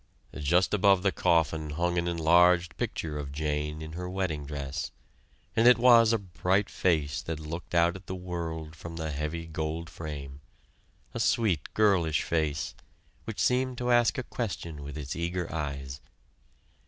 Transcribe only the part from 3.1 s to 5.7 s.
of "Jane" in her wedding dress, and